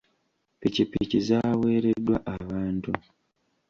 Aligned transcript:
Ppikipiki 0.59 1.17
zaaweereddwa 1.27 2.15
abantu. 2.35 2.91